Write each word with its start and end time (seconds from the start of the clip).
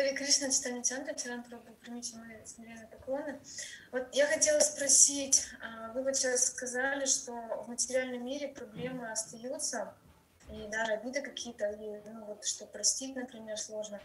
Хари 0.00 0.14
Кришна, 0.14 0.50
читание 0.50 0.82
Чандра, 0.82 1.12
Чаран 1.12 1.42
Прабhu, 1.42 1.74
примите 1.82 2.16
мои 2.16 2.42
смиренные 2.46 2.86
поклоны. 2.86 3.38
Вот 3.92 4.08
я 4.12 4.26
хотела 4.26 4.58
спросить, 4.60 5.46
а, 5.60 5.92
вы 5.92 6.02
вот 6.02 6.16
сейчас 6.16 6.46
сказали, 6.46 7.04
что 7.04 7.32
в 7.32 7.68
материальном 7.68 8.24
мире 8.24 8.48
проблемы 8.48 9.10
остаются, 9.10 9.92
и 10.50 10.68
даже 10.68 10.92
обиды 10.92 11.20
какие-то, 11.20 11.76
ну 12.06 12.24
вот 12.24 12.46
что 12.46 12.64
простить, 12.64 13.14
например, 13.14 13.58
сложно. 13.58 14.00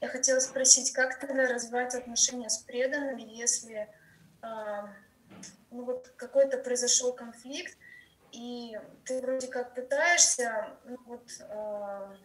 Я 0.00 0.06
хотела 0.06 0.38
спросить, 0.38 0.92
как 0.92 1.18
тогда 1.18 1.48
развивать 1.48 1.96
отношения 1.96 2.48
с 2.48 2.58
преданными, 2.58 3.22
если 3.22 3.88
а, 4.42 4.88
ну 5.72 5.84
вот 5.84 6.12
какой-то 6.16 6.58
произошел 6.58 7.12
конфликт, 7.12 7.76
и 8.30 8.78
ты 9.04 9.20
вроде 9.20 9.48
как 9.48 9.74
пытаешься, 9.74 10.68
ну 10.84 10.96
вот 11.06 11.28
а, 11.48 12.16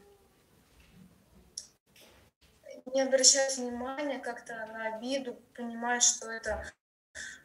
не 2.95 3.01
обращать 3.01 3.57
внимания 3.57 4.19
как-то 4.19 4.53
на 4.67 4.95
обиду, 4.95 5.33
понимать, 5.53 6.01
что 6.01 6.31
это 6.31 6.65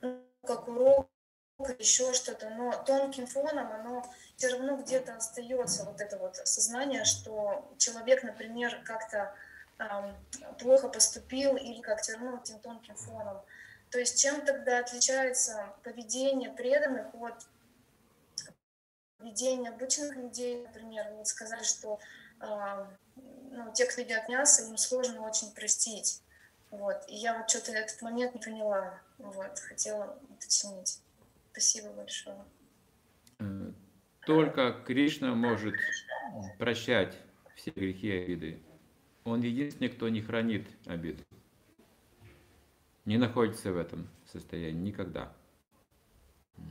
ну, 0.01 0.25
как 0.47 0.69
урок, 0.69 1.09
еще 1.81 2.15
что-то, 2.15 2.51
но 2.51 2.73
тонким 2.85 3.27
фоном 3.27 3.73
оно 3.73 4.09
все 4.37 4.49
равно 4.49 4.77
где-то 4.77 5.17
остается 5.17 5.85
вот 5.85 6.01
это 6.01 6.19
вот 6.19 6.37
сознание, 6.37 7.05
что 7.05 7.69
человек, 7.79 8.23
например, 8.23 8.81
как-то 8.85 9.35
эм, 9.81 10.17
плохо 10.61 10.89
поступил 10.89 11.57
или 11.57 11.81
как 11.81 12.01
все 12.01 12.13
равно 12.13 12.41
этим 12.41 12.61
тонким 12.61 12.95
фоном. 12.95 13.43
То 13.91 13.99
есть 13.99 14.23
чем 14.23 14.43
тогда 14.47 14.79
отличается 14.79 15.75
поведение 15.83 16.51
преданных 16.51 17.13
от 17.13 17.45
поведения 19.19 19.71
обычных 19.71 20.15
людей, 20.15 20.63
например, 20.63 21.13
вы 21.13 21.27
сказали, 21.27 21.65
что 21.65 21.99
ну, 22.41 23.73
те, 23.75 23.87
кто 23.87 24.01
едят 24.01 24.29
мясо, 24.29 24.63
им 24.69 24.77
сложно 24.77 25.23
очень 25.23 25.53
простить. 25.55 26.23
Вот. 26.71 26.97
И 27.09 27.17
я 27.17 27.37
вот 27.39 27.51
что-то 27.51 27.73
этот 27.73 28.01
момент 28.03 28.35
не 28.35 28.41
поняла. 28.41 29.01
Вот. 29.19 29.59
Хотела 29.59 30.19
уточнить. 30.31 31.01
Спасибо 31.53 31.91
большое. 31.93 32.45
Только 34.25 34.73
Кришна 34.87 35.35
может 35.35 35.75
прощать 36.59 37.17
все 37.57 37.71
грехи 37.71 38.09
и 38.09 38.25
обиды. 38.25 38.63
Он 39.25 39.41
единственный, 39.41 39.89
кто 39.89 40.09
не 40.09 40.23
хранит 40.23 40.69
обиду. 40.87 41.23
Не 43.05 43.19
находится 43.19 43.73
в 43.73 43.77
этом 43.77 44.09
состоянии 44.25 44.81
никогда. 44.81 45.33
А, 46.57 46.63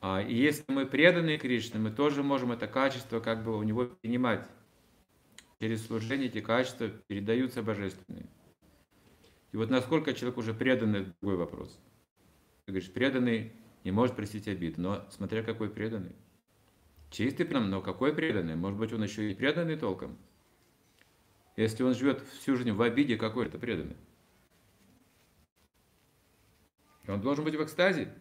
и 0.00 0.34
если 0.34 0.64
мы 0.68 0.86
преданы 0.86 1.38
Кришне, 1.38 1.80
мы 1.80 1.90
тоже 1.90 2.22
можем 2.22 2.52
это 2.52 2.66
качество 2.68 3.20
как 3.20 3.42
бы 3.42 3.56
у 3.56 3.62
него 3.62 3.86
принимать. 3.86 4.46
Через 5.60 5.86
служение 5.86 6.28
эти 6.28 6.40
качества 6.40 6.88
передаются 6.88 7.62
божественные. 7.62 8.26
И 9.50 9.56
вот 9.56 9.70
насколько 9.70 10.14
человек 10.14 10.38
уже 10.38 10.54
преданный, 10.54 11.06
другой 11.20 11.36
вопрос. 11.36 11.78
Ты 12.64 12.72
говоришь, 12.72 12.92
преданный 12.92 13.52
не 13.82 13.90
может 13.90 14.14
простить 14.14 14.46
обид, 14.46 14.78
но 14.78 15.08
смотря 15.10 15.42
какой 15.42 15.68
преданный. 15.68 16.14
Чистый 17.10 17.44
прям, 17.44 17.70
но 17.70 17.80
какой 17.80 18.14
преданный? 18.14 18.54
Может 18.54 18.78
быть, 18.78 18.92
он 18.92 19.02
еще 19.02 19.30
и 19.30 19.34
преданный 19.34 19.76
толком? 19.76 20.18
Если 21.56 21.82
он 21.82 21.94
живет 21.94 22.22
всю 22.40 22.54
жизнь 22.54 22.70
в 22.70 22.82
обиде, 22.82 23.16
какой 23.16 23.46
это 23.46 23.58
преданный? 23.58 23.96
Он 27.08 27.20
должен 27.20 27.44
быть 27.44 27.54
в 27.54 27.64
экстазе. 27.64 28.14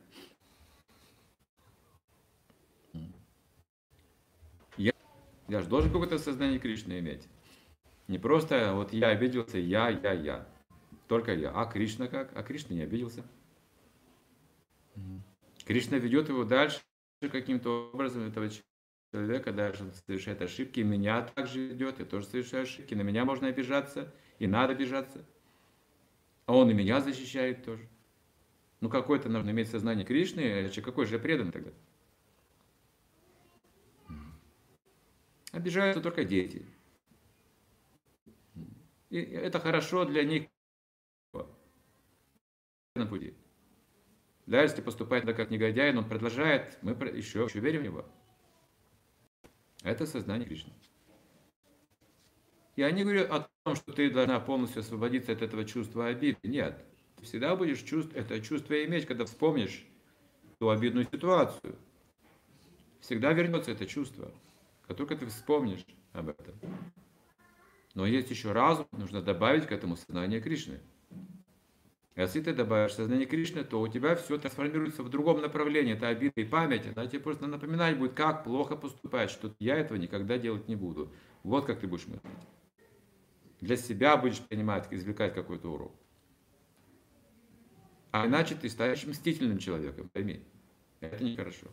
Я 5.48 5.62
же 5.62 5.70
должен 5.70 5.92
какое-то 5.92 6.18
сознание 6.18 6.60
Кришны 6.60 7.00
иметь. 7.00 7.28
Не 8.08 8.20
просто 8.20 8.74
вот 8.74 8.94
я 8.94 9.10
обиделся, 9.10 9.58
я, 9.58 9.90
я, 9.90 10.14
я. 10.14 10.48
Только 11.08 11.34
я. 11.34 11.52
А 11.52 11.66
Кришна 11.66 12.08
как? 12.08 12.36
А 12.36 12.44
Кришна 12.44 12.76
не 12.76 12.82
обиделся. 12.82 13.24
Кришна 15.66 15.98
ведет 15.98 16.30
его 16.30 16.44
дальше 16.44 16.82
каким-то 17.22 17.90
образом 17.94 18.28
этого 18.28 18.50
человека, 19.12 19.52
даже 19.52 19.92
совершает 20.06 20.42
ошибки, 20.42 20.82
меня 20.82 21.24
также 21.24 21.68
ведет, 21.68 22.00
я 22.00 22.06
тоже 22.06 22.26
совершаю 22.28 22.64
ошибки, 22.64 22.94
на 22.94 23.02
меня 23.02 23.26
можно 23.26 23.48
обижаться, 23.48 24.14
и 24.40 24.48
надо 24.48 24.74
обижаться. 24.74 25.26
А 26.46 26.56
он 26.56 26.70
и 26.70 26.74
меня 26.74 27.02
защищает 27.02 27.66
тоже. 27.66 27.88
Ну 28.80 28.90
какой-то 28.90 29.30
нужно 29.30 29.50
иметь 29.50 29.70
сознание 29.70 30.06
Кришны, 30.06 30.70
а 30.70 30.82
какой 30.82 31.06
же 31.06 31.20
предан 31.20 31.52
тогда? 31.52 31.72
Обижаются 35.52 36.02
только 36.02 36.24
дети. 36.24 36.66
И 39.10 39.20
это 39.20 39.60
хорошо 39.60 40.06
для 40.06 40.24
них 40.24 40.48
на 42.96 43.06
пути. 43.06 43.34
Да, 44.46 44.62
если 44.62 44.82
поступает 44.82 45.26
так, 45.26 45.36
как 45.36 45.52
негодяй, 45.52 45.92
но 45.94 46.02
он 46.02 46.10
продолжает, 46.10 46.78
мы 46.82 46.92
еще, 46.92 47.44
еще 47.44 47.60
верим 47.60 47.82
в 47.82 47.84
него. 47.84 48.06
Это 49.84 50.06
сознание 50.06 50.48
Кришны. 50.48 50.74
Я 52.76 52.92
не 52.92 53.04
говорю 53.04 53.32
о 53.34 53.48
том, 53.64 53.76
что 53.76 53.92
ты 53.92 54.10
должна 54.12 54.40
полностью 54.40 54.82
освободиться 54.82 55.32
от 55.32 55.42
этого 55.42 55.66
чувства 55.66 56.08
обиды. 56.08 56.38
Нет. 56.44 56.86
Ты 57.18 57.24
всегда 57.24 57.56
будешь 57.56 57.82
чувств, 57.82 58.16
это 58.16 58.40
чувство 58.40 58.84
иметь, 58.86 59.06
когда 59.06 59.26
вспомнишь 59.26 59.86
ту 60.60 60.70
обидную 60.70 61.06
ситуацию. 61.06 61.78
Всегда 63.02 63.34
вернется 63.34 63.72
это 63.72 63.86
чувство. 63.86 64.32
Как 64.88 64.98
только 64.98 65.16
ты 65.16 65.26
вспомнишь 65.26 65.86
об 66.14 66.30
этом. 66.30 66.56
Но 67.94 68.06
есть 68.06 68.30
еще 68.30 68.52
разум, 68.52 68.88
нужно 68.92 69.22
добавить 69.22 69.68
к 69.68 69.72
этому 69.72 69.96
сознание 69.96 70.40
Кришны. 70.40 70.80
Если 72.16 72.42
ты 72.42 72.54
добавишь 72.54 72.94
сознание 72.94 73.28
Кришны, 73.28 73.64
то 73.64 73.80
у 73.80 73.88
тебя 73.88 74.16
все 74.16 74.38
трансформируется 74.40 75.04
в 75.04 75.10
другом 75.10 75.42
направлении. 75.42 75.94
Это 75.94 76.08
обида 76.08 76.42
и 76.42 76.46
память. 76.46 76.88
Она 76.96 77.06
тебе 77.06 77.20
просто 77.20 77.46
напоминать 77.48 77.98
будет, 77.98 78.14
как 78.14 78.44
плохо 78.44 78.76
поступать, 78.76 79.30
что 79.30 79.54
я 79.60 79.76
этого 79.76 79.98
никогда 79.98 80.38
делать 80.38 80.68
не 80.68 80.76
буду. 80.76 81.14
Вот 81.44 81.66
как 81.66 81.80
ты 81.80 81.88
будешь 81.88 82.08
мыслить. 82.08 82.24
Для 83.62 83.78
себя 83.78 84.18
будешь 84.18 84.40
понимать, 84.40 84.88
извлекать 84.92 85.34
какой-то 85.34 85.72
урок. 85.72 85.96
А 88.12 88.26
иначе 88.26 88.56
ты 88.56 88.70
станешь 88.70 89.06
мстительным 89.06 89.60
человеком, 89.60 90.10
пойми. 90.10 90.44
Это 91.02 91.24
нехорошо. 91.24 91.68